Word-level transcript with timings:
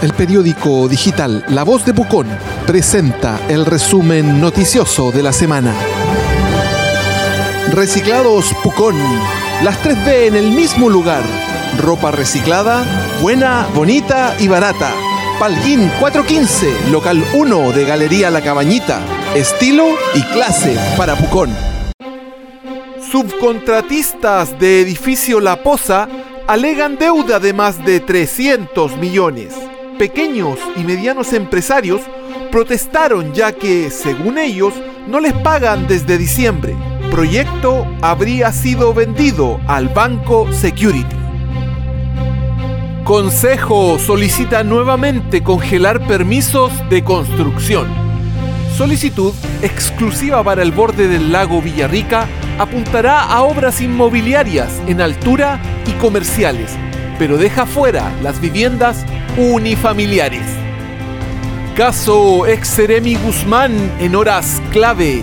El 0.00 0.12
periódico 0.14 0.86
digital 0.86 1.44
La 1.48 1.64
Voz 1.64 1.84
de 1.84 1.92
Pucón 1.92 2.28
presenta 2.68 3.40
el 3.48 3.66
resumen 3.66 4.40
noticioso 4.40 5.10
de 5.10 5.24
la 5.24 5.32
semana. 5.32 5.74
Reciclados 7.72 8.54
Pucón. 8.62 8.96
Las 9.64 9.82
3B 9.82 10.28
en 10.28 10.36
el 10.36 10.52
mismo 10.52 10.88
lugar. 10.88 11.24
Ropa 11.82 12.12
reciclada, 12.12 12.84
buena, 13.20 13.66
bonita 13.74 14.36
y 14.38 14.46
barata. 14.46 14.92
Palguín 15.40 15.90
415, 15.98 16.90
local 16.92 17.24
1 17.34 17.72
de 17.72 17.84
Galería 17.84 18.30
La 18.30 18.40
Cabañita. 18.40 19.00
Estilo 19.34 19.88
y 20.14 20.22
clase 20.22 20.78
para 20.96 21.16
Pucón. 21.16 21.50
Subcontratistas 23.10 24.60
de 24.60 24.80
edificio 24.80 25.40
La 25.40 25.64
Poza 25.64 26.08
alegan 26.46 26.98
deuda 26.98 27.40
de 27.40 27.52
más 27.52 27.84
de 27.84 27.98
300 27.98 28.96
millones. 28.96 29.54
Pequeños 29.98 30.60
y 30.76 30.84
medianos 30.84 31.32
empresarios 31.32 32.00
protestaron 32.52 33.34
ya 33.34 33.50
que, 33.50 33.90
según 33.90 34.38
ellos, 34.38 34.72
no 35.08 35.18
les 35.18 35.32
pagan 35.32 35.88
desde 35.88 36.18
diciembre. 36.18 36.76
Proyecto 37.10 37.84
habría 38.00 38.52
sido 38.52 38.94
vendido 38.94 39.60
al 39.66 39.88
banco 39.88 40.52
Security. 40.52 41.16
Consejo 43.02 43.98
solicita 43.98 44.62
nuevamente 44.62 45.42
congelar 45.42 46.06
permisos 46.06 46.70
de 46.88 47.02
construcción. 47.02 47.88
Solicitud 48.76 49.34
exclusiva 49.62 50.44
para 50.44 50.62
el 50.62 50.70
borde 50.70 51.08
del 51.08 51.32
lago 51.32 51.60
Villarrica 51.60 52.28
apuntará 52.60 53.22
a 53.22 53.42
obras 53.42 53.80
inmobiliarias 53.80 54.80
en 54.86 55.00
altura 55.00 55.58
y 55.86 55.90
comerciales, 55.92 56.76
pero 57.18 57.36
deja 57.36 57.66
fuera 57.66 58.12
las 58.22 58.40
viviendas 58.40 59.04
unifamiliares. 59.38 60.46
Caso 61.76 62.44
Exeremi 62.44 63.14
Guzmán 63.14 63.72
en 64.00 64.16
horas 64.16 64.60
clave. 64.72 65.22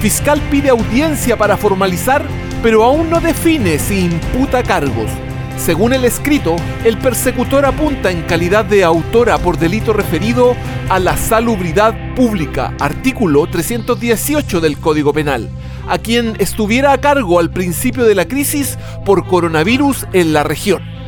Fiscal 0.00 0.40
pide 0.50 0.70
audiencia 0.70 1.36
para 1.36 1.58
formalizar, 1.58 2.24
pero 2.62 2.82
aún 2.82 3.10
no 3.10 3.20
define 3.20 3.78
si 3.78 4.06
imputa 4.06 4.62
cargos. 4.62 5.10
Según 5.58 5.92
el 5.92 6.06
escrito, 6.06 6.56
el 6.86 6.96
persecutor 6.96 7.66
apunta 7.66 8.10
en 8.10 8.22
calidad 8.22 8.64
de 8.64 8.82
autora 8.82 9.36
por 9.36 9.58
delito 9.58 9.92
referido 9.92 10.56
a 10.88 10.98
la 10.98 11.18
salubridad 11.18 11.94
pública, 12.14 12.72
artículo 12.80 13.46
318 13.46 14.62
del 14.62 14.78
Código 14.78 15.12
Penal 15.12 15.50
a 15.88 15.98
quien 15.98 16.36
estuviera 16.38 16.92
a 16.92 17.00
cargo 17.00 17.40
al 17.40 17.50
principio 17.50 18.04
de 18.04 18.14
la 18.14 18.28
crisis 18.28 18.78
por 19.04 19.26
coronavirus 19.26 20.06
en 20.12 20.32
la 20.32 20.44
región. 20.44 20.99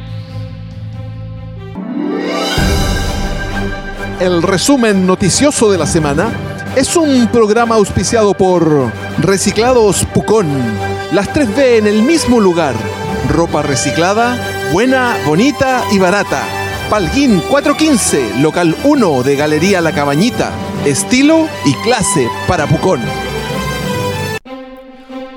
El 4.23 4.41
resumen 4.41 5.05
noticioso 5.05 5.69
de 5.73 5.79
la 5.79 5.85
semana 5.85 6.31
es 6.77 6.95
un 6.95 7.27
programa 7.27 7.75
auspiciado 7.75 8.35
por 8.35 8.93
Reciclados 9.19 10.05
Pucón. 10.15 10.47
Las 11.11 11.29
3B 11.35 11.79
en 11.79 11.89
el 11.89 12.05
mismo 12.05 12.39
lugar. 12.39 12.77
Ropa 13.29 13.63
reciclada, 13.63 14.71
buena, 14.73 15.17
bonita 15.27 15.83
y 15.91 15.99
barata. 15.99 16.45
Palguín 16.89 17.43
415, 17.51 18.39
local 18.39 18.77
1 18.85 19.25
de 19.25 19.35
Galería 19.35 19.81
La 19.81 19.91
Cabañita. 19.91 20.53
Estilo 20.87 21.49
y 21.65 21.75
clase 21.83 22.29
para 22.47 22.69
Pucón. 22.69 23.01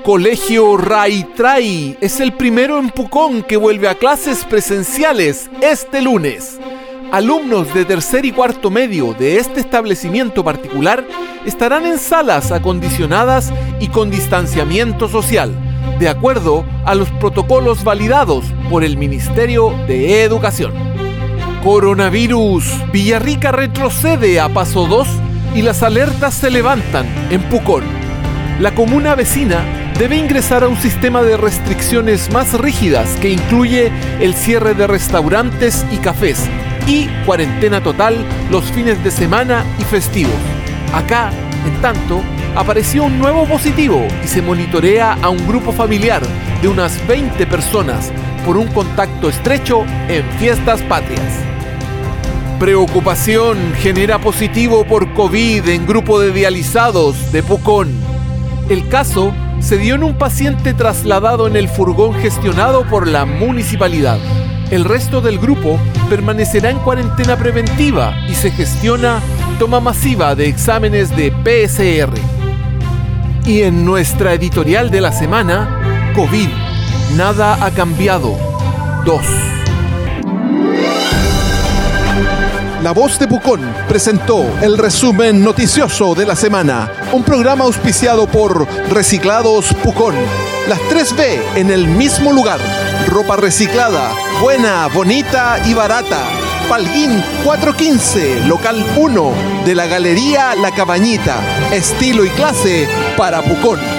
Colegio 0.04 0.76
Raitrai 0.76 1.98
es 2.00 2.20
el 2.20 2.34
primero 2.34 2.78
en 2.78 2.90
Pucón 2.90 3.42
que 3.42 3.56
vuelve 3.56 3.88
a 3.88 3.96
clases 3.96 4.44
presenciales 4.44 5.50
este 5.60 6.02
lunes. 6.02 6.60
Alumnos 7.12 7.72
de 7.72 7.84
tercer 7.84 8.24
y 8.24 8.32
cuarto 8.32 8.68
medio 8.68 9.14
de 9.14 9.38
este 9.38 9.60
establecimiento 9.60 10.42
particular 10.42 11.06
estarán 11.44 11.86
en 11.86 11.98
salas 11.98 12.50
acondicionadas 12.50 13.52
y 13.78 13.88
con 13.88 14.10
distanciamiento 14.10 15.08
social, 15.08 15.54
de 16.00 16.08
acuerdo 16.08 16.64
a 16.84 16.96
los 16.96 17.08
protocolos 17.12 17.84
validados 17.84 18.44
por 18.68 18.82
el 18.82 18.96
Ministerio 18.96 19.72
de 19.86 20.24
Educación. 20.24 20.72
Coronavirus. 21.62 22.64
Villarrica 22.92 23.52
retrocede 23.52 24.40
a 24.40 24.48
paso 24.48 24.86
2 24.86 25.06
y 25.54 25.62
las 25.62 25.84
alertas 25.84 26.34
se 26.34 26.50
levantan 26.50 27.06
en 27.30 27.40
Pucón. 27.42 27.84
La 28.60 28.74
comuna 28.74 29.14
vecina 29.14 29.92
debe 29.96 30.16
ingresar 30.16 30.64
a 30.64 30.68
un 30.68 30.76
sistema 30.76 31.22
de 31.22 31.36
restricciones 31.36 32.32
más 32.32 32.52
rígidas 32.54 33.08
que 33.20 33.30
incluye 33.30 33.92
el 34.20 34.34
cierre 34.34 34.74
de 34.74 34.86
restaurantes 34.88 35.86
y 35.92 35.98
cafés 35.98 36.48
y 36.86 37.08
cuarentena 37.24 37.82
total 37.82 38.24
los 38.50 38.64
fines 38.72 39.02
de 39.02 39.10
semana 39.10 39.64
y 39.78 39.84
festivos. 39.84 40.34
Acá, 40.92 41.30
en 41.66 41.80
tanto, 41.80 42.22
apareció 42.54 43.04
un 43.04 43.18
nuevo 43.18 43.44
positivo 43.46 44.06
y 44.24 44.28
se 44.28 44.40
monitorea 44.40 45.18
a 45.20 45.28
un 45.28 45.46
grupo 45.46 45.72
familiar 45.72 46.22
de 46.62 46.68
unas 46.68 47.06
20 47.06 47.46
personas 47.46 48.12
por 48.44 48.56
un 48.56 48.68
contacto 48.68 49.28
estrecho 49.28 49.84
en 50.08 50.24
fiestas 50.38 50.80
patrias. 50.82 51.40
Preocupación 52.58 53.58
genera 53.80 54.18
positivo 54.18 54.86
por 54.86 55.12
COVID 55.12 55.68
en 55.68 55.86
grupo 55.86 56.18
de 56.20 56.32
dializados 56.32 57.30
de 57.32 57.42
Pucón. 57.42 57.90
El 58.70 58.88
caso 58.88 59.34
se 59.60 59.76
dio 59.76 59.94
en 59.96 60.04
un 60.04 60.16
paciente 60.16 60.72
trasladado 60.72 61.46
en 61.46 61.56
el 61.56 61.68
furgón 61.68 62.14
gestionado 62.14 62.84
por 62.88 63.08
la 63.08 63.26
municipalidad. 63.26 64.18
El 64.70 64.84
resto 64.84 65.20
del 65.20 65.38
grupo 65.38 65.78
permanecerá 66.10 66.70
en 66.70 66.78
cuarentena 66.80 67.36
preventiva 67.36 68.16
y 68.28 68.34
se 68.34 68.50
gestiona 68.50 69.20
toma 69.60 69.78
masiva 69.78 70.34
de 70.34 70.48
exámenes 70.48 71.14
de 71.16 71.30
PSR. 71.30 72.12
Y 73.44 73.62
en 73.62 73.84
nuestra 73.84 74.34
editorial 74.34 74.90
de 74.90 75.00
la 75.00 75.12
semana, 75.12 76.12
COVID, 76.16 76.48
nada 77.16 77.64
ha 77.64 77.70
cambiado. 77.70 78.36
2. 79.04 79.20
La 82.82 82.90
Voz 82.90 83.20
de 83.20 83.28
Pucón 83.28 83.60
presentó 83.88 84.44
el 84.62 84.76
resumen 84.78 85.44
noticioso 85.44 86.16
de 86.16 86.26
la 86.26 86.34
semana, 86.34 86.90
un 87.12 87.22
programa 87.22 87.64
auspiciado 87.64 88.26
por 88.26 88.66
Reciclados 88.90 89.72
Pucón. 89.82 90.16
Las 90.68 90.80
3B 90.90 91.40
en 91.54 91.70
el 91.70 91.86
mismo 91.86 92.32
lugar. 92.32 92.58
Ropa 93.06 93.36
reciclada, 93.36 94.12
buena, 94.40 94.88
bonita 94.88 95.60
y 95.64 95.74
barata. 95.74 96.22
Palguín 96.68 97.22
415, 97.44 98.46
local 98.46 98.84
1 98.96 99.32
de 99.64 99.74
la 99.74 99.86
Galería 99.86 100.54
La 100.54 100.72
Cabañita. 100.72 101.40
Estilo 101.72 102.24
y 102.24 102.30
clase 102.30 102.88
para 103.16 103.42
Pucón. 103.42 103.95